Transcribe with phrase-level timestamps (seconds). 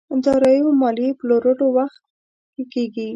[0.23, 2.01] داراییو ماليې پلورلو وخت
[2.55, 3.07] کې کېږي.